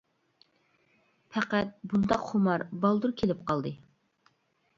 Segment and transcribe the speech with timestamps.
[1.35, 3.77] پەقەت بۇنداق خۇمار بالدۇر كېلىپ قالدى.